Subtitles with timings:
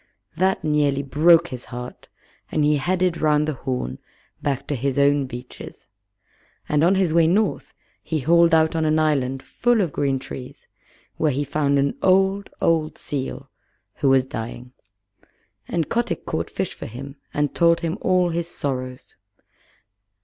[0.35, 2.07] That nearly broke his heart,
[2.51, 3.99] and he headed round the Horn
[4.41, 5.85] back to his own beaches;
[6.67, 10.67] and on his way north he hauled out on an island full of green trees,
[11.17, 13.51] where he found an old, old seal
[13.97, 14.71] who was dying,
[15.67, 19.15] and Kotick caught fish for him and told him all his sorrows.